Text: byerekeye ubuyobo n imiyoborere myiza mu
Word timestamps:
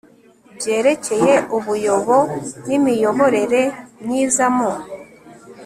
byerekeye 0.57 1.33
ubuyobo 1.57 2.17
n 2.65 2.67
imiyoborere 2.77 3.61
myiza 4.03 4.45
mu 4.55 4.71